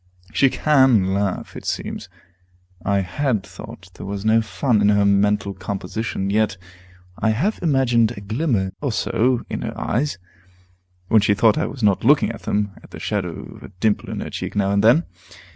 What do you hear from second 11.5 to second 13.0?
I was not looking at them, and the